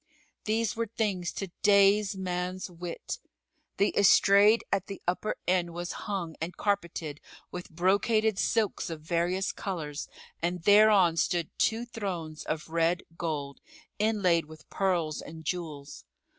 These 0.45 0.75
were 0.75 0.87
things 0.87 1.31
to 1.33 1.51
daze 1.61 2.15
man's 2.17 2.71
wit. 2.71 3.19
The 3.77 3.93
estrade 3.95 4.63
at 4.71 4.87
the 4.87 4.99
upper 5.07 5.35
end 5.47 5.75
was 5.75 5.91
hung 6.09 6.35
and 6.41 6.57
carpeted 6.57 7.21
with 7.51 7.69
brocaded 7.69 8.39
silks 8.39 8.89
of 8.89 9.01
various 9.01 9.51
colours 9.51 10.07
and 10.41 10.63
thereon 10.63 11.17
stood 11.17 11.51
two 11.59 11.85
thrones 11.85 12.43
of 12.45 12.67
red 12.69 13.03
gold, 13.15 13.61
inlaid 13.99 14.45
with 14.45 14.67
pearls 14.71 15.21
and 15.21 15.45
jewels. 15.45 16.03